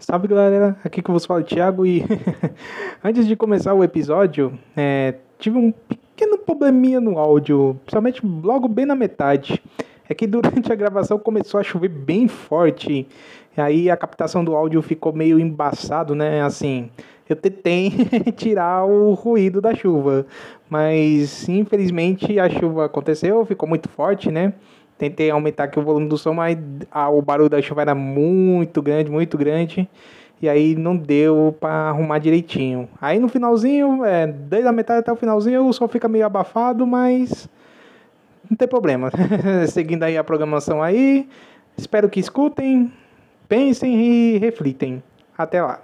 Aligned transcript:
Salve 0.00 0.28
galera, 0.28 0.78
aqui 0.82 1.02
que 1.02 1.10
vos 1.10 1.26
fala 1.26 1.40
o 1.40 1.44
Thiago 1.44 1.84
e 1.84 2.02
antes 3.04 3.26
de 3.26 3.36
começar 3.36 3.74
o 3.74 3.84
episódio, 3.84 4.58
é, 4.74 5.16
tive 5.38 5.58
um 5.58 5.70
pequeno 5.70 6.38
probleminha 6.38 6.98
no 6.98 7.18
áudio, 7.18 7.78
principalmente 7.84 8.22
logo 8.24 8.66
bem 8.66 8.86
na 8.86 8.94
metade. 8.94 9.62
É 10.08 10.14
que 10.14 10.26
durante 10.26 10.72
a 10.72 10.74
gravação 10.74 11.18
começou 11.18 11.60
a 11.60 11.62
chover 11.62 11.90
bem 11.90 12.26
forte, 12.28 13.06
aí 13.54 13.90
a 13.90 13.96
captação 13.96 14.42
do 14.42 14.56
áudio 14.56 14.80
ficou 14.80 15.12
meio 15.12 15.38
embaçado, 15.38 16.14
né? 16.14 16.40
Assim, 16.40 16.88
eu 17.28 17.36
tentei 17.36 17.92
tirar 18.34 18.86
o 18.86 19.12
ruído 19.12 19.60
da 19.60 19.74
chuva, 19.74 20.26
mas 20.68 21.46
infelizmente 21.46 22.40
a 22.40 22.48
chuva 22.48 22.86
aconteceu, 22.86 23.44
ficou 23.44 23.68
muito 23.68 23.90
forte, 23.90 24.30
né? 24.30 24.54
Tentei 25.00 25.30
aumentar 25.30 25.64
aqui 25.64 25.78
o 25.78 25.82
volume 25.82 26.06
do 26.06 26.18
som, 26.18 26.34
mas 26.34 26.58
o 27.10 27.22
barulho 27.22 27.48
da 27.48 27.62
chuva 27.62 27.80
era 27.80 27.94
muito 27.94 28.82
grande, 28.82 29.10
muito 29.10 29.38
grande. 29.38 29.88
E 30.42 30.46
aí 30.46 30.76
não 30.76 30.94
deu 30.94 31.56
para 31.58 31.88
arrumar 31.88 32.18
direitinho. 32.18 32.86
Aí 33.00 33.18
no 33.18 33.26
finalzinho, 33.26 34.04
é, 34.04 34.26
desde 34.26 34.68
a 34.68 34.72
metade 34.72 35.00
até 35.00 35.10
o 35.10 35.16
finalzinho, 35.16 35.66
o 35.66 35.72
som 35.72 35.88
fica 35.88 36.06
meio 36.06 36.26
abafado, 36.26 36.86
mas 36.86 37.48
não 38.48 38.54
tem 38.54 38.68
problema. 38.68 39.10
Seguindo 39.68 40.02
aí 40.02 40.18
a 40.18 40.22
programação 40.22 40.82
aí. 40.82 41.26
Espero 41.78 42.10
que 42.10 42.20
escutem, 42.20 42.92
pensem 43.48 43.94
e 43.94 44.36
reflitem. 44.36 45.02
Até 45.38 45.62
lá. 45.62 45.80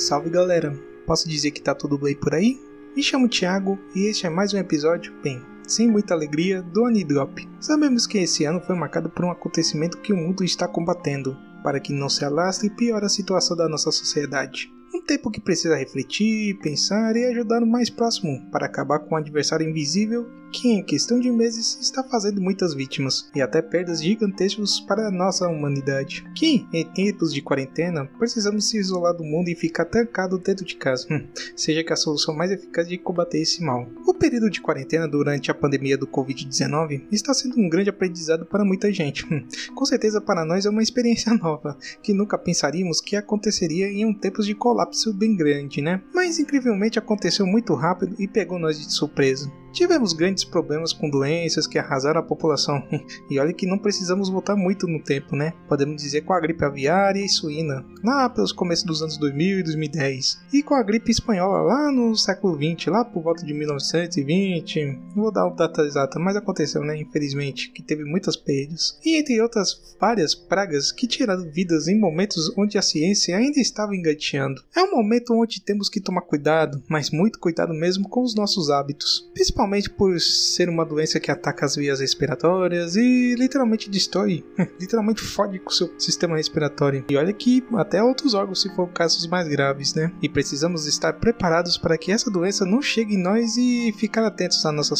Salve 0.00 0.30
galera, 0.30 0.74
posso 1.06 1.28
dizer 1.28 1.50
que 1.50 1.60
tá 1.60 1.74
tudo 1.74 1.98
bem 1.98 2.16
por 2.16 2.34
aí? 2.34 2.58
Me 2.96 3.02
chamo 3.02 3.28
Thiago 3.28 3.78
e 3.94 4.06
este 4.06 4.26
é 4.26 4.30
mais 4.30 4.54
um 4.54 4.56
episódio, 4.56 5.12
bem, 5.22 5.42
sem 5.68 5.90
muita 5.90 6.14
alegria, 6.14 6.62
do 6.62 6.86
Anidrop. 6.86 7.46
Sabemos 7.60 8.06
que 8.06 8.16
esse 8.16 8.46
ano 8.46 8.62
foi 8.62 8.74
marcado 8.74 9.10
por 9.10 9.26
um 9.26 9.30
acontecimento 9.30 9.98
que 9.98 10.10
o 10.10 10.16
mundo 10.16 10.42
está 10.42 10.66
combatendo, 10.66 11.36
para 11.62 11.78
que 11.78 11.92
não 11.92 12.08
se 12.08 12.24
alastre 12.24 12.68
e 12.68 12.70
piore 12.70 13.04
a 13.04 13.10
situação 13.10 13.54
da 13.54 13.68
nossa 13.68 13.92
sociedade. 13.92 14.72
Um 14.94 15.02
tempo 15.02 15.30
que 15.30 15.38
precisa 15.38 15.76
refletir, 15.76 16.58
pensar 16.60 17.14
e 17.14 17.26
ajudar 17.26 17.62
o 17.62 17.66
mais 17.66 17.90
próximo 17.90 18.50
para 18.50 18.64
acabar 18.64 19.00
com 19.00 19.14
um 19.14 19.18
adversário 19.18 19.68
invisível 19.68 20.26
que 20.52 20.68
em 20.68 20.82
questão 20.82 21.18
de 21.18 21.30
meses 21.30 21.78
está 21.80 22.02
fazendo 22.02 22.40
muitas 22.40 22.74
vítimas 22.74 23.30
e 23.34 23.40
até 23.40 23.62
perdas 23.62 24.02
gigantescas 24.02 24.80
para 24.80 25.08
a 25.08 25.10
nossa 25.10 25.48
humanidade. 25.48 26.24
Que, 26.34 26.66
em 26.72 26.84
tempos 26.84 27.32
de 27.32 27.42
quarentena, 27.42 28.06
precisamos 28.18 28.68
se 28.68 28.78
isolar 28.78 29.14
do 29.14 29.24
mundo 29.24 29.48
e 29.48 29.54
ficar 29.54 29.84
trancado 29.84 30.38
dentro 30.38 30.64
de 30.64 30.76
casa, 30.76 31.06
hum, 31.10 31.26
seja 31.56 31.84
que 31.84 31.92
a 31.92 31.96
solução 31.96 32.34
mais 32.34 32.50
eficaz 32.50 32.88
de 32.88 32.98
combater 32.98 33.38
esse 33.38 33.62
mal. 33.62 33.88
O 34.06 34.14
período 34.14 34.50
de 34.50 34.60
quarentena 34.60 35.06
durante 35.06 35.50
a 35.50 35.54
pandemia 35.54 35.96
do 35.96 36.06
Covid-19 36.06 37.06
está 37.10 37.32
sendo 37.32 37.58
um 37.58 37.68
grande 37.68 37.90
aprendizado 37.90 38.44
para 38.44 38.64
muita 38.64 38.92
gente. 38.92 39.24
Hum, 39.26 39.46
com 39.74 39.84
certeza 39.84 40.20
para 40.20 40.44
nós 40.44 40.66
é 40.66 40.70
uma 40.70 40.82
experiência 40.82 41.32
nova, 41.38 41.76
que 42.02 42.12
nunca 42.12 42.38
pensaríamos 42.38 43.00
que 43.00 43.16
aconteceria 43.16 43.88
em 43.88 44.04
um 44.04 44.14
tempos 44.14 44.46
de 44.46 44.54
colapso 44.54 45.12
bem 45.12 45.36
grande, 45.36 45.80
né? 45.80 46.02
Mas 46.12 46.38
incrivelmente 46.38 46.98
aconteceu 46.98 47.46
muito 47.46 47.74
rápido 47.74 48.16
e 48.18 48.26
pegou 48.26 48.58
nós 48.58 48.78
de 48.78 48.92
surpresa. 48.92 49.50
Tivemos 49.72 50.12
grandes 50.12 50.44
problemas 50.44 50.92
com 50.92 51.08
doenças 51.08 51.66
que 51.66 51.78
arrasaram 51.78 52.20
a 52.20 52.24
população. 52.24 52.82
E 53.30 53.38
olha 53.38 53.52
que 53.52 53.66
não 53.66 53.78
precisamos 53.78 54.28
voltar 54.28 54.56
muito 54.56 54.88
no 54.88 55.00
tempo, 55.00 55.36
né? 55.36 55.52
Podemos 55.68 56.02
dizer 56.02 56.22
com 56.22 56.32
a 56.32 56.40
gripe 56.40 56.64
aviária 56.64 57.24
e 57.24 57.28
suína, 57.28 57.84
lá 58.02 58.28
pelos 58.28 58.50
começos 58.50 58.84
dos 58.84 59.02
anos 59.02 59.16
2000 59.18 59.60
e 59.60 59.62
2010. 59.62 60.40
E 60.52 60.62
com 60.62 60.74
a 60.74 60.82
gripe 60.82 61.12
espanhola 61.12 61.62
lá 61.62 61.92
no 61.92 62.16
século 62.16 62.56
20, 62.56 62.90
lá 62.90 63.04
por 63.04 63.22
volta 63.22 63.44
de 63.44 63.54
1920. 63.54 64.98
Não 65.14 65.22
vou 65.22 65.32
dar 65.32 65.46
a 65.46 65.50
data 65.50 65.82
exata, 65.82 66.18
mas 66.18 66.34
aconteceu, 66.34 66.82
né? 66.82 67.00
Infelizmente, 67.00 67.70
que 67.70 67.82
teve 67.82 68.04
muitas 68.04 68.36
perdas. 68.36 68.98
E 69.04 69.16
entre 69.16 69.40
outras 69.40 69.96
várias 70.00 70.34
pragas 70.34 70.90
que 70.90 71.06
tiraram 71.06 71.48
vidas 71.50 71.86
em 71.86 71.98
momentos 71.98 72.52
onde 72.56 72.76
a 72.76 72.82
ciência 72.82 73.36
ainda 73.36 73.60
estava 73.60 73.94
engateando. 73.94 74.62
É 74.74 74.82
um 74.82 74.90
momento 74.90 75.34
onde 75.34 75.62
temos 75.62 75.88
que 75.88 76.00
tomar 76.00 76.22
cuidado, 76.22 76.82
mas 76.88 77.10
muito 77.10 77.38
cuidado 77.38 77.72
mesmo 77.72 78.08
com 78.08 78.22
os 78.22 78.34
nossos 78.34 78.70
hábitos. 78.70 79.30
Principalmente 79.32 79.59
principalmente 79.60 79.90
por 79.90 80.18
ser 80.20 80.68
uma 80.68 80.84
doença 80.84 81.20
que 81.20 81.30
ataca 81.30 81.66
as 81.66 81.76
vias 81.76 82.00
respiratórias 82.00 82.96
e 82.96 83.34
literalmente 83.34 83.90
destrói, 83.90 84.44
literalmente 84.80 85.20
fode 85.20 85.58
com 85.58 85.70
o 85.70 85.72
seu 85.72 85.92
sistema 85.98 86.36
respiratório. 86.36 87.04
E 87.10 87.16
olha 87.16 87.32
que 87.32 87.62
até 87.74 88.02
outros 88.02 88.34
órgãos 88.34 88.62
se 88.62 88.74
for 88.74 88.88
casos 88.88 89.26
mais 89.26 89.48
graves, 89.48 89.94
né? 89.94 90.12
E 90.22 90.28
precisamos 90.28 90.86
estar 90.86 91.14
preparados 91.14 91.76
para 91.76 91.98
que 91.98 92.12
essa 92.12 92.30
doença 92.30 92.64
não 92.64 92.80
chegue 92.80 93.14
em 93.14 93.22
nós 93.22 93.56
e 93.56 93.92
ficar 93.92 94.24
atentos 94.24 94.64
à 94.64 94.72
nossa 94.72 94.94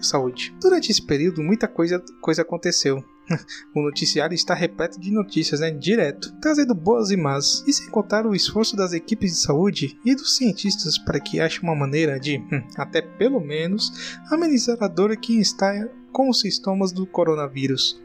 saúde. 0.00 0.54
Durante 0.60 0.90
esse 0.90 1.02
período, 1.02 1.42
muita 1.42 1.66
coisa, 1.66 2.02
coisa 2.20 2.42
aconteceu. 2.42 3.02
o 3.74 3.82
noticiário 3.82 4.34
está 4.34 4.54
repleto 4.54 5.00
de 5.00 5.10
notícias, 5.10 5.60
né? 5.60 5.70
Direto, 5.70 6.32
trazendo 6.40 6.74
boas 6.74 7.10
e 7.10 7.16
más, 7.16 7.64
e 7.66 7.72
sem 7.72 7.88
contar 7.88 8.26
o 8.26 8.34
esforço 8.34 8.76
das 8.76 8.92
equipes 8.92 9.32
de 9.32 9.38
saúde 9.38 9.98
e 10.04 10.14
dos 10.14 10.36
cientistas 10.36 10.98
para 10.98 11.20
que 11.20 11.40
achem 11.40 11.62
uma 11.62 11.74
maneira 11.74 12.18
de, 12.18 12.38
hum, 12.38 12.66
até 12.76 13.00
pelo 13.00 13.40
menos, 13.40 14.18
amenizar 14.30 14.76
a 14.80 14.88
dor 14.88 15.16
que 15.16 15.38
está 15.38 15.88
com 16.12 16.28
os 16.28 16.40
sintomas 16.40 16.92
do 16.92 17.06
coronavírus. 17.06 18.01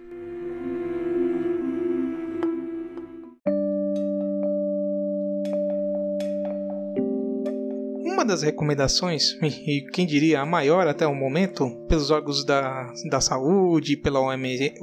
Das 8.23 8.41
recomendações, 8.41 9.33
e 9.41 9.85
quem 9.93 10.05
diria 10.05 10.41
a 10.41 10.45
maior 10.45 10.87
até 10.87 11.05
o 11.07 11.15
momento, 11.15 11.69
pelos 11.87 12.11
órgãos 12.11 12.45
da, 12.45 12.91
da 13.09 13.21
saúde, 13.21 13.97
pela 13.97 14.19
OMS, 14.19 14.73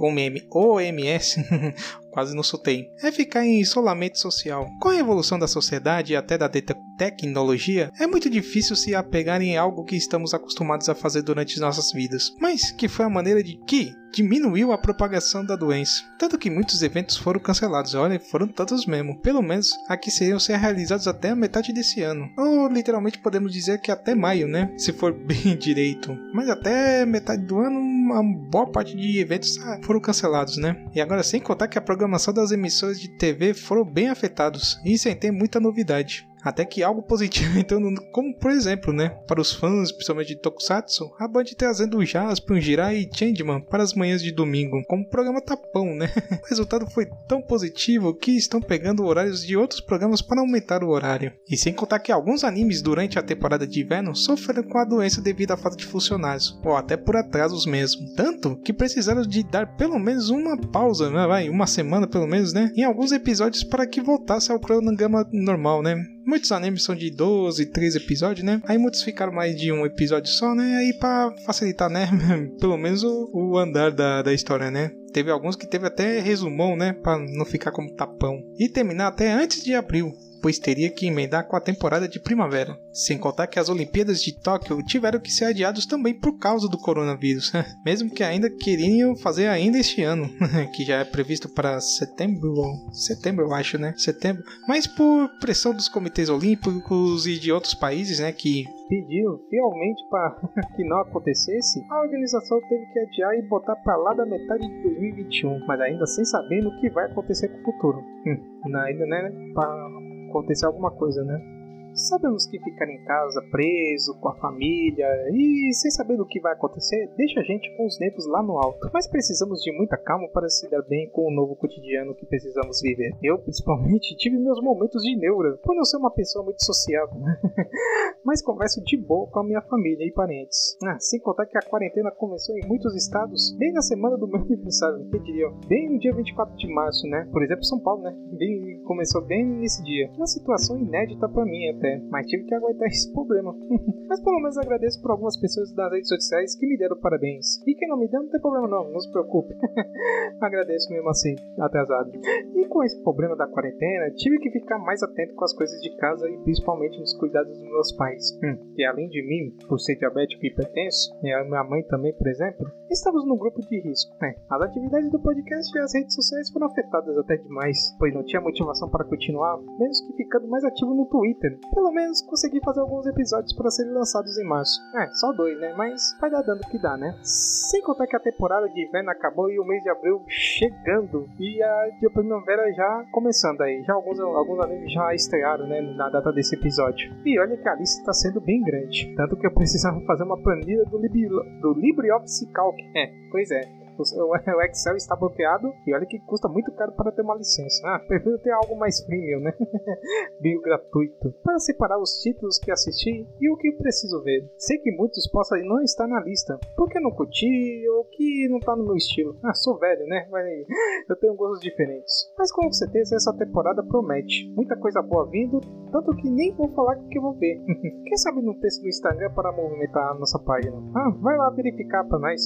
OMS 0.50 1.44
quase 2.10 2.34
não 2.34 2.44
soltei, 2.44 2.88
é 3.02 3.10
ficar 3.10 3.44
em 3.44 3.60
isolamento 3.60 4.18
social. 4.18 4.68
Com 4.80 4.88
a 4.88 4.96
evolução 4.96 5.38
da 5.38 5.48
sociedade 5.48 6.12
e 6.12 6.16
até 6.16 6.38
da 6.38 6.48
tecnologia, 6.96 7.90
é 7.98 8.06
muito 8.06 8.28
difícil 8.30 8.76
se 8.76 8.94
apegar 8.94 9.40
em 9.42 9.56
algo 9.56 9.84
que 9.84 9.96
estamos 9.96 10.34
acostumados 10.34 10.88
a 10.88 10.94
fazer 10.94 11.22
durante 11.22 11.60
nossas 11.60 11.92
vidas, 11.92 12.34
mas 12.40 12.70
que 12.70 12.88
foi 12.88 13.04
a 13.04 13.10
maneira 13.10 13.42
de 13.42 13.56
que 13.66 13.94
diminuiu 14.14 14.70
a 14.72 14.78
propagação 14.78 15.44
da 15.44 15.56
doença. 15.56 16.04
Tanto 16.18 16.38
que 16.38 16.48
muitos 16.48 16.82
eventos 16.82 17.16
foram 17.16 17.40
cancelados, 17.40 17.94
olha, 17.94 18.20
foram 18.20 18.46
tantos 18.46 18.86
mesmo. 18.86 19.18
Pelo 19.18 19.42
menos 19.42 19.72
aqui 19.88 20.10
seriam 20.10 20.38
ser 20.38 20.56
realizados 20.56 21.08
até 21.08 21.30
a 21.30 21.36
metade 21.36 21.72
desse 21.72 22.00
ano. 22.02 22.30
Ou 22.38 22.68
literalmente 22.68 23.18
podemos 23.18 23.52
dizer 23.52 23.80
que 23.80 23.90
até 23.90 24.14
maio, 24.14 24.46
né? 24.46 24.72
Se 24.78 24.92
for 24.92 25.12
bem 25.26 25.56
direito. 25.56 26.16
Mas 26.32 26.48
até 26.48 27.04
metade 27.04 27.42
do 27.42 27.58
ano, 27.58 27.80
uma 27.80 28.22
boa 28.22 28.70
parte 28.70 28.96
de 28.96 29.18
eventos 29.18 29.58
foram 29.82 30.00
cancelados, 30.00 30.56
né? 30.56 30.76
E 30.94 31.00
agora 31.00 31.22
sem 31.22 31.40
contar 31.40 31.66
que 31.66 31.78
a 31.78 31.82
programação 31.82 32.32
das 32.32 32.52
emissões 32.52 33.00
de 33.00 33.08
TV 33.08 33.52
foram 33.52 33.84
bem 33.84 34.08
afetados. 34.08 34.78
E 34.84 34.96
sem 34.96 35.14
ter 35.16 35.32
muita 35.32 35.58
novidade 35.58 36.26
até 36.44 36.64
que 36.64 36.82
algo 36.82 37.02
positivo 37.02 37.56
entrando, 37.58 37.90
como 38.12 38.36
por 38.36 38.50
exemplo, 38.50 38.92
né, 38.92 39.08
para 39.26 39.40
os 39.40 39.52
fãs, 39.52 39.90
principalmente 39.90 40.28
de 40.28 40.36
Tokusatsu, 40.40 41.10
a 41.18 41.26
Band 41.26 41.44
trazendo 41.56 41.98
o 41.98 42.04
Jaspion, 42.04 42.60
Jirai 42.60 42.98
e 42.98 43.10
Changeman 43.12 43.62
para 43.62 43.82
as 43.82 43.94
manhãs 43.94 44.22
de 44.22 44.30
domingo, 44.30 44.82
como 44.86 45.08
programa 45.08 45.40
tapão, 45.40 45.94
né? 45.94 46.10
O 46.44 46.48
resultado 46.48 46.88
foi 46.90 47.06
tão 47.28 47.40
positivo 47.40 48.14
que 48.14 48.32
estão 48.32 48.60
pegando 48.60 49.04
horários 49.04 49.44
de 49.44 49.56
outros 49.56 49.80
programas 49.80 50.20
para 50.20 50.40
aumentar 50.40 50.82
o 50.82 50.88
horário. 50.88 51.32
E 51.48 51.56
sem 51.56 51.72
contar 51.72 52.00
que 52.00 52.12
alguns 52.12 52.44
animes 52.44 52.82
durante 52.82 53.18
a 53.18 53.22
temporada 53.22 53.66
de 53.66 53.80
inverno 53.80 54.14
sofreram 54.14 54.62
com 54.62 54.78
a 54.78 54.84
doença 54.84 55.22
devido 55.22 55.52
à 55.52 55.56
falta 55.56 55.76
de 55.76 55.86
funcionários, 55.86 56.58
ou 56.62 56.76
até 56.76 56.96
por 56.96 57.16
atrasos 57.16 57.66
mesmo. 57.66 58.14
Tanto 58.14 58.56
que 58.56 58.72
precisaram 58.72 59.22
de 59.22 59.42
dar 59.42 59.76
pelo 59.76 59.98
menos 59.98 60.28
uma 60.28 60.58
pausa, 60.58 61.10
né, 61.10 61.26
vai, 61.26 61.48
uma 61.48 61.66
semana 61.66 62.06
pelo 62.06 62.26
menos, 62.26 62.52
né, 62.52 62.70
em 62.76 62.84
alguns 62.84 63.12
episódios 63.12 63.64
para 63.64 63.86
que 63.86 64.02
voltasse 64.02 64.52
ao 64.52 64.60
cronograma 64.60 65.26
normal, 65.32 65.82
né? 65.82 66.13
Muitos 66.24 66.50
animes 66.52 66.82
são 66.82 66.94
de 66.94 67.10
12, 67.10 67.66
13 67.66 67.98
episódios, 67.98 68.44
né? 68.44 68.60
Aí 68.66 68.78
muitos 68.78 69.02
ficaram 69.02 69.32
mais 69.32 69.56
de 69.56 69.70
um 69.70 69.84
episódio 69.84 70.32
só, 70.32 70.54
né? 70.54 70.76
Aí 70.76 70.92
pra 70.94 71.34
facilitar, 71.44 71.90
né? 71.90 72.08
Pelo 72.58 72.76
menos 72.76 73.02
o, 73.02 73.30
o 73.32 73.58
andar 73.58 73.90
da, 73.90 74.22
da 74.22 74.32
história, 74.32 74.70
né? 74.70 74.90
Teve 75.12 75.30
alguns 75.30 75.54
que 75.54 75.66
teve 75.66 75.86
até 75.86 76.20
resumão, 76.20 76.76
né? 76.76 76.92
Pra 76.92 77.18
não 77.18 77.44
ficar 77.44 77.70
como 77.70 77.94
tapão. 77.94 78.42
E 78.58 78.68
terminar 78.68 79.08
até 79.08 79.32
antes 79.32 79.62
de 79.62 79.74
abril 79.74 80.12
pois 80.44 80.58
teria 80.58 80.90
que 80.90 81.06
emendar 81.06 81.48
com 81.48 81.56
a 81.56 81.60
temporada 81.60 82.06
de 82.06 82.20
primavera. 82.20 82.78
Sem 82.92 83.16
contar 83.16 83.46
que 83.46 83.58
as 83.58 83.70
Olimpíadas 83.70 84.22
de 84.22 84.38
Tóquio 84.42 84.82
tiveram 84.82 85.18
que 85.18 85.32
ser 85.32 85.46
adiadas 85.46 85.86
também 85.86 86.12
por 86.12 86.38
causa 86.38 86.68
do 86.68 86.76
coronavírus, 86.76 87.50
mesmo 87.82 88.10
que 88.10 88.22
ainda 88.22 88.50
queriam 88.50 89.16
fazer 89.16 89.46
ainda 89.46 89.78
este 89.78 90.02
ano, 90.02 90.28
que 90.76 90.84
já 90.84 90.96
é 90.96 91.04
previsto 91.04 91.48
para 91.48 91.80
setembro, 91.80 92.52
setembro 92.92 93.46
eu 93.46 93.54
acho, 93.54 93.78
né? 93.78 93.94
Setembro, 93.96 94.44
mas 94.68 94.86
por 94.86 95.30
pressão 95.40 95.72
dos 95.72 95.88
comitês 95.88 96.28
olímpicos 96.28 97.26
e 97.26 97.38
de 97.38 97.50
outros 97.50 97.72
países, 97.72 98.18
né, 98.18 98.30
que 98.30 98.66
pediram 98.86 99.38
fielmente 99.48 100.02
para 100.10 100.36
que 100.76 100.84
não 100.84 101.00
acontecesse, 101.00 101.82
a 101.90 102.02
organização 102.02 102.60
teve 102.68 102.84
que 102.92 102.98
adiar 102.98 103.34
e 103.38 103.48
botar 103.48 103.76
para 103.76 103.96
lá 103.96 104.12
da 104.12 104.26
metade 104.26 104.68
de 104.68 104.82
2021, 104.82 105.66
mas 105.66 105.80
ainda 105.80 106.06
sem 106.06 106.24
saber 106.26 106.66
o 106.66 106.80
que 106.80 106.90
vai 106.90 107.06
acontecer 107.06 107.48
com 107.48 107.60
o 107.60 107.72
futuro. 107.72 108.04
Hum, 108.26 108.76
ainda, 108.76 109.06
né, 109.06 109.32
para 109.54 110.03
acontecer 110.38 110.66
alguma 110.66 110.90
coisa, 110.90 111.22
né? 111.24 111.53
Sabemos 111.94 112.44
que 112.46 112.58
ficar 112.58 112.90
em 112.90 113.04
casa 113.04 113.40
preso 113.52 114.18
com 114.20 114.28
a 114.28 114.34
família 114.34 115.06
e 115.32 115.72
sem 115.72 115.90
saber 115.92 116.16
do 116.16 116.26
que 116.26 116.40
vai 116.40 116.52
acontecer 116.52 117.08
deixa 117.16 117.38
a 117.38 117.44
gente 117.44 117.70
com 117.76 117.86
os 117.86 117.98
nervos 118.00 118.26
lá 118.26 118.42
no 118.42 118.58
alto. 118.58 118.90
Mas 118.92 119.06
precisamos 119.06 119.60
de 119.60 119.70
muita 119.72 119.96
calma 119.96 120.28
para 120.28 120.48
se 120.48 120.68
dar 120.68 120.82
bem 120.82 121.08
com 121.10 121.28
o 121.28 121.34
novo 121.34 121.54
cotidiano 121.54 122.14
que 122.14 122.26
precisamos 122.26 122.80
viver. 122.82 123.16
Eu, 123.22 123.38
principalmente, 123.38 124.14
tive 124.18 124.36
meus 124.38 124.60
momentos 124.60 125.02
de 125.02 125.16
neura, 125.16 125.56
por 125.62 125.76
não 125.76 125.84
ser 125.84 125.98
uma 125.98 126.10
pessoa 126.10 126.44
muito 126.44 126.64
sociável. 126.64 127.14
Mas 128.24 128.42
converso 128.42 128.82
de 128.82 128.96
boa 128.96 129.28
com 129.28 129.38
a 129.38 129.44
minha 129.44 129.62
família 129.62 130.04
e 130.04 130.12
parentes. 130.12 130.76
Ah, 130.84 130.98
sem 130.98 131.20
contar 131.20 131.46
que 131.46 131.56
a 131.56 131.62
quarentena 131.62 132.10
começou 132.10 132.56
em 132.56 132.66
muitos 132.66 132.94
estados 132.96 133.56
bem 133.56 133.72
na 133.72 133.82
semana 133.82 134.16
do 134.16 134.26
meu 134.26 134.40
aniversário, 134.42 135.08
que 135.10 135.18
diriam? 135.20 135.60
Bem 135.68 135.90
no 135.90 135.98
dia 136.00 136.12
24 136.12 136.56
de 136.56 136.68
março, 136.74 137.06
né? 137.06 137.28
Por 137.30 137.42
exemplo, 137.44 137.64
São 137.64 137.78
Paulo, 137.78 138.02
né? 138.02 138.16
Bem, 138.32 138.82
começou 138.84 139.22
bem 139.24 139.44
nesse 139.44 139.82
dia. 139.84 140.10
Uma 140.16 140.26
situação 140.26 140.76
inédita 140.76 141.28
para 141.28 141.44
mim 141.44 141.68
mas 142.10 142.26
tive 142.26 142.44
que 142.44 142.54
aguentar 142.54 142.88
esse 142.88 143.12
problema. 143.12 143.54
mas 144.08 144.20
pelo 144.20 144.40
menos 144.40 144.58
agradeço 144.58 145.00
por 145.00 145.10
algumas 145.10 145.38
pessoas 145.38 145.72
das 145.72 145.92
redes 145.92 146.08
sociais 146.08 146.56
que 146.56 146.66
me 146.66 146.76
deram 146.76 146.96
parabéns. 146.96 147.62
E 147.66 147.74
quem 147.74 147.88
não 147.88 147.98
me 147.98 148.08
deu, 148.08 148.22
não 148.22 148.30
tem 148.30 148.40
problema 148.40 148.68
não, 148.68 148.90
não 148.90 149.00
se 149.00 149.10
preocupe. 149.10 149.54
agradeço 150.40 150.90
mesmo 150.90 151.08
assim, 151.08 151.34
atrasado. 151.58 152.10
E 152.54 152.66
com 152.66 152.82
esse 152.82 153.00
problema 153.02 153.36
da 153.36 153.46
quarentena, 153.46 154.10
tive 154.14 154.38
que 154.38 154.50
ficar 154.50 154.78
mais 154.78 155.02
atento 155.02 155.34
com 155.34 155.44
as 155.44 155.54
coisas 155.54 155.80
de 155.80 155.94
casa 155.96 156.28
e 156.28 156.36
principalmente 156.38 156.98
nos 156.98 157.14
cuidados 157.14 157.56
dos 157.56 157.68
meus 157.68 157.92
pais. 157.92 158.38
Hum, 158.42 158.74
e 158.76 158.84
além 158.84 159.08
de 159.08 159.22
mim, 159.26 159.56
por 159.68 159.78
ser 159.78 159.96
diabético 159.96 160.44
e 160.44 160.48
hipertenso, 160.48 161.14
e 161.22 161.32
a 161.32 161.44
minha 161.44 161.64
mãe 161.64 161.82
também, 161.84 162.12
por 162.14 162.28
exemplo, 162.28 162.70
estamos 162.90 163.26
num 163.26 163.36
grupo 163.36 163.60
de 163.60 163.80
risco. 163.80 164.14
É, 164.22 164.34
as 164.50 164.62
atividades 164.62 165.10
do 165.10 165.20
podcast 165.20 165.76
e 165.76 165.80
as 165.80 165.94
redes 165.94 166.14
sociais 166.14 166.50
foram 166.50 166.66
afetadas 166.66 167.16
até 167.18 167.36
demais, 167.36 167.94
pois 167.98 168.14
não 168.14 168.24
tinha 168.24 168.40
motivação 168.40 168.88
para 168.88 169.04
continuar, 169.04 169.58
menos 169.78 170.00
que 170.00 170.16
ficando 170.16 170.48
mais 170.48 170.64
ativo 170.64 170.94
no 170.94 171.06
Twitter. 171.06 171.58
Pelo 171.72 171.92
menos 171.92 172.22
consegui 172.22 172.60
fazer 172.64 172.80
alguns 172.80 173.06
episódios 173.06 173.52
para 173.54 173.70
serem 173.70 173.92
lançados 173.92 174.38
em 174.38 174.44
março. 174.44 174.80
É, 174.96 175.06
só 175.12 175.32
dois, 175.32 175.58
né? 175.58 175.74
Mas 175.76 176.16
vai 176.20 176.30
dar 176.30 176.42
dando 176.42 176.66
que 176.68 176.78
dá, 176.78 176.96
né? 176.96 177.14
Sem 177.22 177.82
contar 177.82 178.06
que 178.06 178.16
a 178.16 178.20
temporada 178.20 178.68
de 178.68 178.86
inverno 178.86 179.10
acabou 179.10 179.50
e 179.50 179.58
o 179.58 179.64
mês 179.64 179.82
de 179.82 179.90
abril 179.90 180.23
chegando 180.28 181.28
e 181.38 181.62
a 181.62 181.88
de 182.00 182.08
primavera 182.10 182.72
já 182.72 183.04
começando 183.12 183.60
aí. 183.60 183.82
Já 183.84 183.94
alguns, 183.94 184.20
alguns 184.20 184.60
animes 184.60 184.92
já 184.92 185.14
estrearam, 185.14 185.66
né? 185.66 185.80
Na 185.80 186.08
data 186.08 186.32
desse 186.32 186.56
episódio. 186.56 187.12
E 187.24 187.38
olha 187.38 187.56
que 187.56 187.68
a 187.68 187.74
lista 187.74 188.00
está 188.00 188.12
sendo 188.12 188.40
bem 188.40 188.62
grande. 188.62 189.14
Tanto 189.16 189.36
que 189.36 189.46
eu 189.46 189.52
precisava 189.52 190.00
fazer 190.02 190.24
uma 190.24 190.40
planilha 190.40 190.84
do, 190.84 190.98
Lib 190.98 191.28
do 191.60 191.74
LibreOffice 191.74 192.50
Calc. 192.52 192.76
É, 192.94 193.10
pois 193.30 193.50
é 193.50 193.83
o 194.02 194.62
Excel 194.62 194.96
está 194.96 195.16
bloqueado 195.16 195.72
e 195.86 195.94
olha 195.94 196.06
que 196.06 196.18
custa 196.26 196.48
muito 196.48 196.72
caro 196.72 196.92
para 196.92 197.12
ter 197.12 197.22
uma 197.22 197.36
licença. 197.36 197.82
Ah, 197.86 197.98
prefiro 197.98 198.38
ter 198.38 198.50
algo 198.50 198.76
mais 198.76 199.00
premium, 199.04 199.40
né? 199.40 199.52
Bem 200.40 200.60
gratuito. 200.60 201.32
Para 201.42 201.58
separar 201.58 201.98
os 202.00 202.20
títulos 202.20 202.58
que 202.58 202.70
assisti 202.70 203.26
e 203.40 203.50
o 203.50 203.56
que 203.56 203.72
preciso 203.72 204.22
ver. 204.22 204.48
Sei 204.58 204.78
que 204.78 204.92
muitos 204.92 205.28
possam 205.30 205.58
não 205.64 205.82
estar 205.82 206.06
na 206.06 206.20
lista, 206.20 206.58
porque 206.76 207.00
não 207.00 207.10
curti 207.10 207.88
ou 207.88 208.04
que 208.04 208.48
não 208.48 208.58
está 208.58 208.76
no 208.76 208.84
meu 208.84 208.96
estilo. 208.96 209.36
Ah, 209.42 209.54
sou 209.54 209.78
velho, 209.78 210.06
né? 210.06 210.26
Mas 210.30 210.44
eu 211.08 211.16
tenho 211.16 211.34
gostos 211.34 211.60
diferentes. 211.60 212.32
Mas 212.36 212.52
com 212.52 212.70
certeza 212.72 213.16
essa 213.16 213.32
temporada 213.36 213.82
promete. 213.82 214.48
Muita 214.54 214.76
coisa 214.76 215.02
boa 215.02 215.28
vindo, 215.28 215.60
tanto 215.90 216.16
que 216.16 216.30
nem 216.30 216.54
vou 216.54 216.68
falar 216.72 216.96
o 216.96 217.08
que 217.08 217.20
vou 217.20 217.34
ver. 217.34 217.60
Quem 218.04 218.16
sabe 218.16 218.42
no 218.42 218.54
texto 218.60 218.82
do 218.82 218.88
Instagram 218.88 219.32
para 219.34 219.52
movimentar 219.52 220.10
a 220.10 220.14
nossa 220.14 220.38
página. 220.38 220.76
Ah, 220.94 221.10
vai 221.20 221.36
lá 221.36 221.50
verificar 221.50 222.04
para 222.04 222.18
nós. 222.18 222.42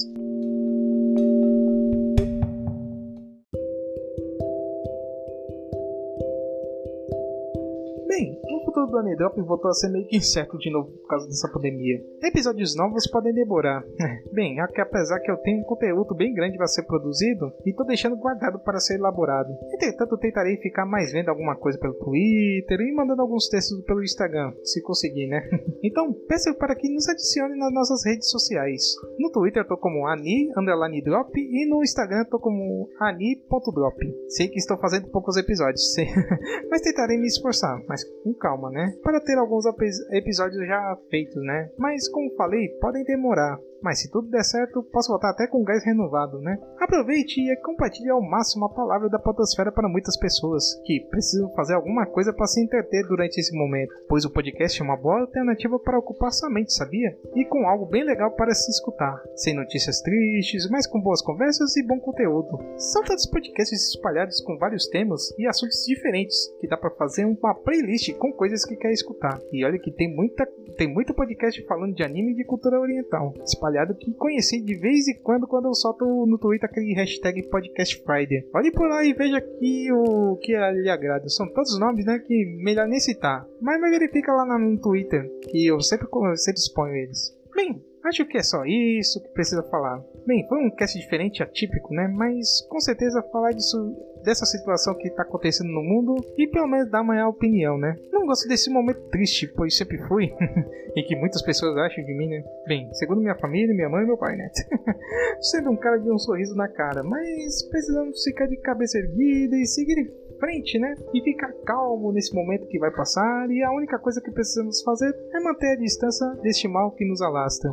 Futuro 8.79 8.87
do 8.87 8.97
Anidrop 8.97 9.37
voltou 9.41 9.69
a 9.69 9.73
ser 9.73 9.89
meio 9.89 10.07
que 10.07 10.17
incerto 10.17 10.57
de 10.57 10.71
novo 10.71 10.91
por 10.91 11.07
causa 11.07 11.27
dessa 11.27 11.51
pandemia. 11.51 12.01
Episódios 12.23 12.75
novos 12.75 13.07
podem 13.07 13.33
demorar. 13.33 13.83
Bem, 14.31 14.59
é 14.59 14.81
apesar 14.81 15.19
que 15.19 15.31
eu 15.31 15.37
tenho 15.37 15.61
um 15.61 15.63
conteúdo 15.63 16.15
bem 16.15 16.33
grande 16.33 16.57
para 16.57 16.67
ser 16.67 16.83
produzido 16.83 17.51
e 17.65 17.73
tô 17.73 17.83
deixando 17.83 18.15
guardado 18.15 18.59
para 18.59 18.79
ser 18.79 18.95
elaborado. 18.95 19.49
Entretanto, 19.73 20.17
tentarei 20.17 20.57
ficar 20.57 20.85
mais 20.85 21.11
vendo 21.11 21.29
alguma 21.29 21.55
coisa 21.55 21.77
pelo 21.77 21.93
Twitter 21.95 22.79
e 22.79 22.93
mandando 22.93 23.21
alguns 23.21 23.49
textos 23.49 23.83
pelo 23.83 24.03
Instagram, 24.03 24.53
se 24.63 24.81
conseguir, 24.81 25.27
né? 25.27 25.41
então, 25.83 26.13
peço 26.27 26.53
para 26.55 26.75
que 26.75 26.89
nos 26.89 27.07
adicione 27.09 27.57
nas 27.57 27.73
nossas 27.73 28.05
redes 28.05 28.29
sociais. 28.29 28.95
No 29.17 29.31
Twitter 29.31 29.63
eu 29.63 29.67
tô 29.67 29.77
como 29.77 30.07
ani 30.07 30.51
underline 30.57 31.01
drop 31.01 31.31
e 31.37 31.67
no 31.67 31.83
Instagram 31.83 32.19
eu 32.19 32.29
tô 32.29 32.39
como 32.39 32.89
ani.drop. 32.99 33.97
Sei 34.29 34.47
que 34.47 34.59
estou 34.59 34.77
fazendo 34.77 35.09
poucos 35.09 35.37
episódios, 35.37 35.95
mas 36.69 36.81
tentarei 36.81 37.17
me 37.17 37.27
esforçar, 37.27 37.81
mas 37.87 38.03
com 38.23 38.33
calma 38.33 38.68
né? 38.71 38.93
Para 39.03 39.19
ter 39.19 39.37
alguns 39.37 39.65
episódios 40.11 40.65
já 40.67 40.97
feitos, 41.09 41.41
né? 41.43 41.69
Mas 41.77 42.09
como 42.09 42.35
falei, 42.35 42.69
podem 42.79 43.03
demorar. 43.03 43.59
Mas 43.81 44.01
se 44.01 44.11
tudo 44.11 44.29
der 44.29 44.43
certo, 44.43 44.83
posso 44.83 45.09
voltar 45.09 45.31
até 45.31 45.47
com 45.47 45.63
gás 45.63 45.83
renovado, 45.85 46.39
né? 46.39 46.57
Aproveite 46.79 47.39
e 47.39 47.55
compartilhe 47.57 48.09
ao 48.09 48.21
máximo 48.21 48.65
a 48.65 48.73
palavra 48.73 49.09
da 49.09 49.19
podosfera 49.19 49.71
para 49.71 49.89
muitas 49.89 50.17
pessoas 50.17 50.79
que 50.85 51.05
precisam 51.09 51.51
fazer 51.53 51.73
alguma 51.73 52.05
coisa 52.05 52.33
para 52.33 52.47
se 52.47 52.63
entreter 52.63 53.07
durante 53.07 53.39
esse 53.39 53.55
momento, 53.55 53.93
pois 54.07 54.25
o 54.25 54.31
podcast 54.31 54.81
é 54.81 54.83
uma 54.83 54.97
boa 54.97 55.21
alternativa 55.21 55.79
para 55.79 55.99
ocupar 55.99 56.31
sua 56.31 56.49
mente, 56.49 56.73
sabia? 56.73 57.17
E 57.35 57.45
com 57.45 57.67
algo 57.67 57.85
bem 57.85 58.03
legal 58.03 58.31
para 58.31 58.53
se 58.53 58.69
escutar, 58.71 59.21
sem 59.35 59.55
notícias 59.55 60.01
tristes, 60.01 60.69
mas 60.69 60.87
com 60.87 61.01
boas 61.01 61.21
conversas 61.21 61.75
e 61.77 61.85
bom 61.85 61.99
conteúdo. 61.99 62.59
São 62.77 63.03
tantos 63.03 63.25
podcasts 63.25 63.89
espalhados 63.89 64.41
com 64.41 64.57
vários 64.57 64.87
temas 64.87 65.33
e 65.37 65.47
assuntos 65.47 65.85
diferentes 65.85 66.49
que 66.59 66.67
dá 66.67 66.77
para 66.77 66.91
fazer 66.91 67.25
uma 67.25 67.55
playlist 67.55 68.13
com 68.17 68.31
coisas 68.33 68.65
que 68.65 68.75
quer 68.75 68.91
escutar. 68.91 69.39
E 69.51 69.63
olha 69.65 69.79
que 69.79 69.91
tem 69.91 70.13
muita 70.13 70.47
tem 70.77 70.87
muito 70.87 71.13
podcast 71.13 71.61
falando 71.65 71.93
de 71.93 72.03
anime 72.03 72.31
e 72.31 72.35
de 72.35 72.45
cultura 72.45 72.79
oriental 72.79 73.33
espalhado 73.69 73.95
que 73.95 74.13
conheci 74.13 74.61
de 74.61 74.75
vez 74.75 75.07
em 75.07 75.21
quando 75.21 75.47
quando 75.47 75.67
eu 75.67 75.73
solto 75.73 76.05
no 76.25 76.37
Twitter 76.37 76.69
aquele 76.69 76.93
hashtag 76.93 77.47
Podcast 77.49 78.03
Friday. 78.03 78.47
Olhe 78.53 78.71
por 78.71 78.87
lá 78.87 79.05
e 79.05 79.13
veja 79.13 79.37
aqui 79.37 79.91
o 79.91 80.37
que 80.37 80.51
lhe 80.51 80.89
agrada. 80.89 81.29
São 81.29 81.47
todos 81.53 81.79
nomes, 81.79 82.05
né, 82.05 82.19
que 82.19 82.45
melhor 82.63 82.87
nem 82.87 82.99
citar. 82.99 83.45
Mas 83.61 83.79
verifica 83.79 84.33
lá 84.33 84.57
no 84.57 84.79
Twitter, 84.79 85.29
que 85.43 85.67
eu 85.67 85.79
sempre, 85.81 86.07
sempre 86.35 86.59
exponho 86.59 86.95
eles. 86.95 87.37
Bem, 87.55 87.81
Acho 88.09 88.25
que 88.25 88.39
é 88.39 88.43
só 88.43 88.65
isso 88.65 89.21
que 89.21 89.29
precisa 89.29 89.61
falar. 89.69 90.03
Bem, 90.25 90.43
foi 90.47 90.57
um 90.65 90.71
cast 90.71 90.97
diferente, 90.97 91.43
atípico, 91.43 91.93
né? 91.93 92.07
Mas 92.07 92.59
com 92.67 92.79
certeza 92.79 93.21
falar 93.31 93.51
disso 93.51 93.77
dessa 94.23 94.47
situação 94.47 94.95
que 94.95 95.09
está 95.09 95.21
acontecendo 95.21 95.69
no 95.69 95.83
mundo 95.83 96.15
e 96.35 96.47
pelo 96.47 96.67
menos 96.67 96.89
dar 96.89 97.01
uma 97.01 97.27
opinião, 97.27 97.77
né? 97.77 97.95
Não 98.11 98.25
gosto 98.25 98.47
desse 98.47 98.67
momento 98.71 98.99
triste, 99.11 99.47
pois 99.55 99.77
sempre 99.77 99.99
fui, 100.07 100.25
e 100.95 101.03
que 101.03 101.15
muitas 101.15 101.43
pessoas 101.43 101.77
acham 101.77 102.03
de 102.03 102.17
mim, 102.17 102.29
né? 102.29 102.43
Bem, 102.67 102.91
segundo 102.95 103.21
minha 103.21 103.37
família, 103.37 103.75
minha 103.75 103.89
mãe 103.89 104.03
e 104.03 104.07
meu 104.07 104.17
pai, 104.17 104.35
né? 104.35 104.49
Sendo 105.39 105.69
um 105.69 105.77
cara 105.77 105.97
de 105.97 106.11
um 106.11 106.17
sorriso 106.17 106.55
na 106.55 106.67
cara, 106.67 107.03
mas 107.03 107.61
precisamos 107.69 108.23
ficar 108.23 108.47
de 108.47 108.57
cabeça 108.57 108.97
erguida 108.97 109.55
e 109.55 109.67
seguir 109.67 109.99
em 109.99 110.39
frente, 110.39 110.79
né? 110.79 110.95
E 111.13 111.21
ficar 111.21 111.53
calmo 111.63 112.11
nesse 112.11 112.33
momento 112.33 112.67
que 112.67 112.79
vai 112.79 112.89
passar, 112.91 113.49
e 113.51 113.61
a 113.61 113.71
única 113.71 113.99
coisa 113.99 114.19
que 114.19 114.31
precisamos 114.31 114.81
fazer 114.81 115.15
é 115.31 115.39
manter 115.41 115.73
a 115.73 115.79
distância 115.79 116.27
deste 116.41 116.67
mal 116.67 116.91
que 116.91 117.05
nos 117.05 117.21
alasta. 117.21 117.69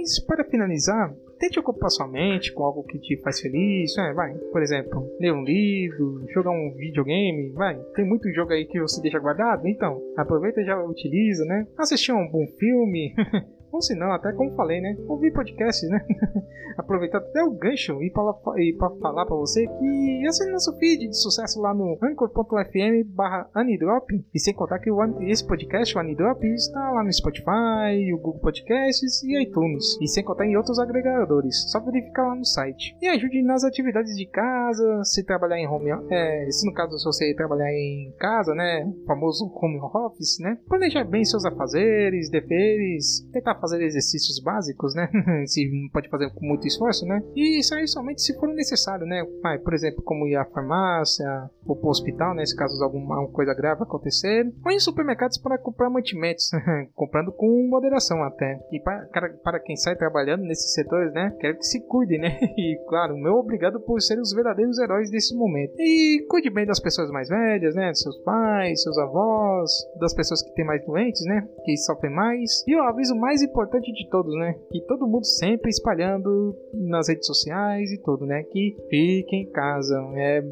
Mas, 0.00 0.18
para 0.18 0.44
finalizar, 0.44 1.14
tente 1.38 1.60
ocupar 1.60 1.90
sua 1.90 2.08
mente 2.08 2.54
com 2.54 2.64
algo 2.64 2.82
que 2.84 2.98
te 2.98 3.18
faz 3.18 3.38
feliz, 3.38 3.96
é, 3.98 4.14
vai, 4.14 4.32
por 4.50 4.62
exemplo, 4.62 5.06
ler 5.20 5.30
um 5.30 5.44
livro, 5.44 6.24
jogar 6.32 6.52
um 6.52 6.72
videogame, 6.74 7.50
vai, 7.50 7.78
tem 7.94 8.06
muito 8.06 8.32
jogo 8.32 8.50
aí 8.52 8.64
que 8.64 8.80
você 8.80 9.02
deixa 9.02 9.18
guardado, 9.18 9.68
então 9.68 10.00
aproveita 10.16 10.62
e 10.62 10.64
já 10.64 10.82
utiliza, 10.82 11.44
né? 11.44 11.66
Assistir 11.76 12.12
um 12.12 12.26
bom 12.30 12.46
filme, 12.58 13.14
Ou 13.72 13.80
se 13.80 13.94
não, 13.94 14.12
até 14.12 14.32
como 14.32 14.54
falei, 14.54 14.80
né? 14.80 14.96
Ouvir 15.06 15.32
podcasts, 15.32 15.88
né? 15.88 16.04
Aproveitar 16.76 17.18
até 17.18 17.42
o 17.42 17.50
gancho 17.50 18.02
e 18.02 18.10
para 18.10 18.90
falar 19.00 19.26
para 19.26 19.36
você 19.36 19.66
que 19.66 20.26
esse 20.26 20.48
é 20.48 20.50
nosso 20.50 20.76
feed 20.78 21.08
de 21.08 21.16
sucesso 21.16 21.60
lá 21.60 21.74
no 21.74 21.98
anchor.fm 22.02 23.04
barra 23.06 23.48
Anidrop. 23.54 24.10
E 24.32 24.40
sem 24.40 24.54
contar 24.54 24.78
que 24.78 24.90
esse 25.28 25.46
podcast, 25.46 25.96
o 25.96 26.00
Anidrop, 26.00 26.42
está 26.44 26.90
lá 26.90 27.04
no 27.04 27.12
Spotify, 27.12 28.12
o 28.14 28.18
Google 28.18 28.40
Podcasts 28.40 29.22
e 29.22 29.42
iTunes. 29.42 29.98
E 30.00 30.08
sem 30.08 30.24
contar 30.24 30.46
em 30.46 30.56
outros 30.56 30.78
agregadores. 30.78 31.70
Só 31.70 31.80
verificar 31.80 32.28
lá 32.28 32.34
no 32.34 32.44
site. 32.44 32.96
E 33.02 33.08
ajude 33.08 33.42
nas 33.42 33.64
atividades 33.64 34.16
de 34.16 34.26
casa, 34.26 35.04
se 35.04 35.24
trabalhar 35.24 35.58
em 35.58 35.66
home 35.66 35.90
é, 36.10 36.50
se 36.50 36.66
no 36.66 36.72
caso 36.72 36.98
se 36.98 37.04
você 37.04 37.34
trabalhar 37.34 37.70
em 37.72 38.12
casa, 38.18 38.54
né? 38.54 38.84
O 38.84 39.06
famoso 39.06 39.50
home 39.54 39.80
office, 39.80 40.38
né? 40.40 40.58
Planejar 40.68 41.04
bem 41.04 41.24
seus 41.24 41.44
afazeres, 41.44 42.30
deveres, 42.30 43.26
tentar 43.32 43.59
fazer 43.60 43.82
exercícios 43.82 44.40
básicos, 44.40 44.94
né? 44.94 45.08
se 45.46 45.68
não 45.70 45.88
pode 45.90 46.08
fazer 46.08 46.30
com 46.30 46.44
muito 46.44 46.66
esforço, 46.66 47.06
né? 47.06 47.22
E 47.34 47.62
sair 47.62 47.86
somente 47.88 48.22
se 48.22 48.34
for 48.38 48.48
necessário, 48.48 49.06
né? 49.06 49.24
Ah, 49.44 49.58
por 49.62 49.74
exemplo, 49.74 50.02
como 50.02 50.26
ir 50.26 50.36
à 50.36 50.44
farmácia 50.44 51.50
ou 51.66 51.76
para 51.76 51.86
o 51.86 51.90
hospital, 51.90 52.34
né? 52.34 52.44
Se 52.44 52.56
caso 52.56 52.82
alguma 52.82 53.26
coisa 53.28 53.54
grave 53.54 53.82
acontecer, 53.82 54.50
ou 54.64 54.70
em 54.70 54.80
supermercados 54.80 55.38
para 55.38 55.58
comprar 55.58 55.90
mantimentos, 55.90 56.50
comprando 56.94 57.32
com 57.32 57.68
moderação 57.68 58.22
até. 58.22 58.58
E 58.72 58.80
para, 58.80 59.06
para 59.42 59.60
quem 59.60 59.76
sai 59.76 59.96
trabalhando 59.96 60.42
nesses 60.42 60.72
setores, 60.74 61.12
né? 61.12 61.34
Quero 61.38 61.58
que 61.58 61.64
se 61.64 61.80
cuide, 61.86 62.18
né? 62.18 62.38
E 62.60 62.78
claro, 62.88 63.16
meu 63.16 63.34
obrigado 63.34 63.80
por 63.80 64.00
serem 64.02 64.22
os 64.22 64.34
verdadeiros 64.34 64.78
heróis 64.78 65.10
desse 65.10 65.34
momento. 65.34 65.72
E 65.78 66.26
cuide 66.28 66.50
bem 66.50 66.66
das 66.66 66.80
pessoas 66.80 67.10
mais 67.10 67.28
velhas, 67.28 67.74
né? 67.74 67.92
Seus 67.94 68.18
pais, 68.18 68.82
seus 68.82 68.98
avós, 68.98 69.70
das 69.98 70.14
pessoas 70.14 70.42
que 70.42 70.52
têm 70.54 70.64
mais 70.64 70.84
doentes, 70.84 71.24
né? 71.24 71.46
Que 71.64 71.76
sofrem 71.76 72.12
mais. 72.12 72.62
E 72.66 72.76
o 72.76 72.82
aviso 72.82 73.14
mais 73.14 73.42
importante 73.50 73.92
de 73.92 74.08
todos, 74.08 74.34
né? 74.34 74.54
Que 74.70 74.80
todo 74.82 75.06
mundo 75.06 75.24
sempre 75.24 75.68
espalhando 75.68 76.56
nas 76.72 77.08
redes 77.08 77.26
sociais 77.26 77.90
e 77.92 77.98
tudo, 77.98 78.24
né? 78.24 78.42
Que 78.44 78.76
fiquem 78.88 79.42
em 79.42 79.50
casa. 79.50 79.96
É 80.14 80.42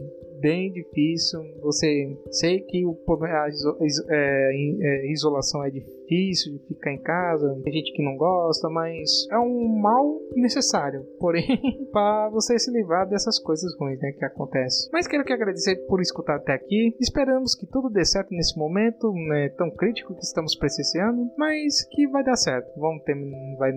bem 0.40 0.73
difícil. 0.73 1.40
Você 1.62 2.16
sei 2.30 2.61
que 2.61 2.85
o 2.85 2.97
a 3.25 3.49
é, 4.11 4.50
é, 4.80 5.12
isolação 5.12 5.64
é 5.64 5.71
difícil 5.71 5.99
de 6.68 6.75
ficar 6.75 6.92
em 6.92 7.02
casa, 7.02 7.61
tem 7.64 7.73
gente 7.73 7.92
que 7.92 8.02
não 8.02 8.16
gosta, 8.16 8.68
mas 8.68 9.26
é 9.30 9.38
um 9.38 9.80
mal 9.80 10.21
necessário, 10.35 11.04
porém, 11.21 11.47
para 11.92 12.30
você 12.30 12.59
se 12.59 12.71
livrar 12.71 13.09
dessas 13.09 13.38
coisas 13.38 13.76
ruins 13.78 14.00
né, 14.00 14.12
que 14.12 14.25
acontecem. 14.25 14.90
Mas 14.92 15.07
quero 15.07 15.25
que 15.25 15.33
agradecer 15.33 15.76
por 15.87 16.00
escutar 16.00 16.37
até 16.37 16.52
aqui. 16.52 16.95
Esperamos 17.00 17.54
que 17.54 17.66
tudo 17.66 17.90
dê 17.90 18.04
certo 18.04 18.30
nesse 18.30 18.59
momento 18.59 19.12
né, 19.12 19.50
tão 19.50 19.71
crítico 19.71 20.14
que 20.14 20.25
estamos 20.25 20.57
presenciando, 20.57 21.30
mas 21.37 21.85
que 21.90 22.07
vai 22.09 22.25
dar 22.25 22.37
certo. 22.37 22.68
Vamos 22.78 23.02
ter, 23.04 23.14
vai, 23.59 23.73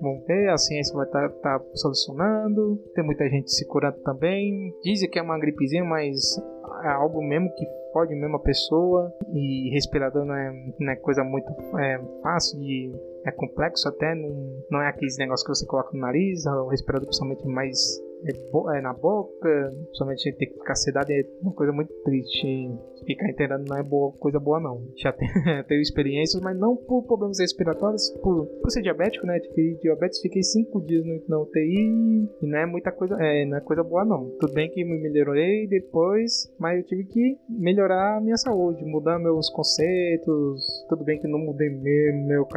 vamos 0.00 0.24
ver, 0.26 0.48
a 0.48 0.56
ciência 0.56 0.94
vai 0.94 1.06
estar 1.06 1.28
tá, 1.28 1.58
tá 1.58 1.64
solucionando, 1.74 2.76
tem 2.94 3.04
muita 3.04 3.28
gente 3.28 3.52
se 3.52 3.66
curando 3.66 3.98
também. 4.02 4.72
Dizem 4.82 5.10
que 5.10 5.18
é 5.18 5.22
uma 5.22 5.38
gripezinha, 5.38 5.84
mas 5.84 6.03
é 6.08 6.88
algo 6.88 7.22
mesmo 7.22 7.52
que 7.54 7.66
fode 7.92 8.14
mesmo 8.14 8.36
a 8.36 8.40
pessoa. 8.40 9.12
E 9.32 9.70
respirador 9.72 10.24
não 10.24 10.34
é, 10.34 10.52
não 10.78 10.92
é 10.92 10.96
coisa 10.96 11.22
muito 11.22 11.50
é, 11.78 12.00
fácil 12.22 12.58
de 12.60 12.92
é 13.26 13.32
complexo 13.32 13.88
até, 13.88 14.14
não, 14.14 14.62
não 14.70 14.82
é 14.82 14.88
aqueles 14.88 15.16
negócios 15.16 15.46
que 15.46 15.54
você 15.54 15.66
coloca 15.66 15.90
no 15.94 16.00
nariz, 16.00 16.44
o 16.44 16.68
respirador 16.68 17.06
principalmente 17.06 17.46
mais 17.46 17.98
é, 18.24 18.78
é 18.78 18.80
na 18.80 18.92
boca, 18.92 19.70
principalmente 19.86 20.32
ter 20.32 20.46
que 20.46 20.54
ficar 20.54 20.74
sedado 20.74 21.12
é 21.12 21.24
uma 21.42 21.52
coisa 21.52 21.72
muito 21.72 21.92
triste. 22.02 22.70
Ficar 23.06 23.30
internado 23.30 23.64
não 23.68 23.76
é 23.76 23.82
boa, 23.82 24.12
coisa 24.12 24.40
boa 24.40 24.58
não. 24.58 24.82
Já 24.96 25.12
tenho 25.68 25.80
experiências, 25.80 26.42
mas 26.42 26.58
não 26.58 26.74
por 26.74 27.02
problemas 27.02 27.38
respiratórios, 27.38 28.10
por, 28.22 28.46
por 28.46 28.70
ser 28.70 28.82
diabético, 28.82 29.26
né? 29.26 29.38
Tive 29.40 29.78
diabetes, 29.82 30.20
fiquei 30.20 30.42
5 30.42 30.80
dias 30.82 31.04
no, 31.04 31.22
na 31.28 31.38
UTI 31.40 32.28
e 32.40 32.46
não 32.46 32.58
é 32.58 32.66
muita 32.66 32.90
coisa, 32.90 33.16
é, 33.20 33.44
não 33.44 33.58
é 33.58 33.60
coisa 33.60 33.82
boa 33.82 34.04
não. 34.04 34.30
Tudo 34.40 34.54
bem 34.54 34.70
que 34.70 34.84
me 34.84 34.98
melhorei 34.98 35.66
depois, 35.66 36.50
mas 36.58 36.78
eu 36.78 36.84
tive 36.84 37.04
que 37.04 37.38
melhorar 37.48 38.16
a 38.16 38.20
minha 38.20 38.36
saúde, 38.36 38.84
mudar 38.84 39.18
meus 39.18 39.50
conceitos. 39.50 40.86
Tudo 40.88 41.04
bem 41.04 41.18
que 41.18 41.28
não 41.28 41.38
mudei 41.38 41.68
meu, 41.68 42.14
meu 42.26 42.48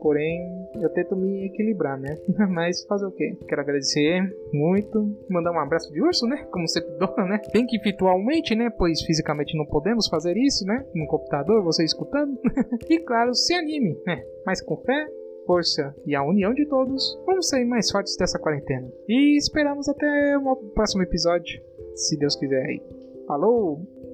porém 0.00 0.40
eu 0.80 0.88
tento 0.90 1.14
me 1.14 1.46
equilibrar, 1.46 1.98
né? 2.00 2.18
mas 2.50 2.84
fazer 2.84 3.06
o 3.06 3.12
quê? 3.12 3.36
Quero 3.46 3.60
agradecer 3.60 4.22
muito 4.52 5.03
mandar 5.28 5.52
um 5.52 5.58
abraço 5.58 5.92
de 5.92 6.02
urso, 6.02 6.26
né? 6.26 6.44
Como 6.50 6.66
sempre 6.68 6.90
dou, 6.98 7.14
né? 7.16 7.40
Bem 7.52 7.66
que 7.66 7.78
virtualmente, 7.78 8.54
né? 8.54 8.70
Pois 8.70 9.02
fisicamente 9.02 9.56
não 9.56 9.66
podemos 9.66 10.08
fazer 10.08 10.36
isso, 10.36 10.64
né? 10.66 10.84
No 10.94 11.06
computador, 11.06 11.62
você 11.62 11.84
escutando. 11.84 12.38
e 12.88 12.98
claro, 13.00 13.34
se 13.34 13.54
anime, 13.54 13.98
né? 14.06 14.22
Mas 14.46 14.60
com 14.60 14.76
fé, 14.78 15.06
força 15.46 15.94
e 16.06 16.14
a 16.14 16.22
união 16.22 16.52
de 16.54 16.66
todos, 16.66 17.20
vamos 17.26 17.48
sair 17.48 17.64
mais 17.64 17.90
fortes 17.90 18.16
dessa 18.16 18.38
quarentena. 18.38 18.88
E 19.08 19.36
esperamos 19.36 19.88
até 19.88 20.38
o 20.38 20.56
próximo 20.74 21.02
episódio, 21.02 21.60
se 21.94 22.18
Deus 22.18 22.36
quiser 22.36 22.64
aí. 22.64 22.82
Falou! 23.26 24.13